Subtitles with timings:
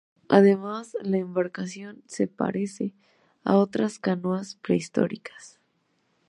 [0.29, 2.95] Además la embarcación se parece
[3.43, 5.59] a otras canoas prehistóricas.